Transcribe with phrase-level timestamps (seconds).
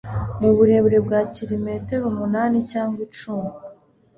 [0.39, 3.51] mu burebure bwa kilometero umunani cyangwa icumi